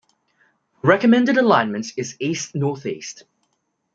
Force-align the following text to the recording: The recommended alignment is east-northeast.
The 0.81 0.87
recommended 0.87 1.37
alignment 1.37 1.91
is 1.95 2.17
east-northeast. 2.19 3.21